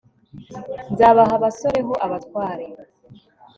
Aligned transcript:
nzabaha 0.91 1.33
abasore 1.39 1.79
ho 1.87 1.93
abatware 2.05 2.65